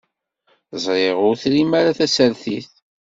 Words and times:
Ẓriɣ 0.83 1.17
ur 1.27 1.35
trim 1.41 1.71
ara 1.79 1.97
tasertit. 1.97 2.69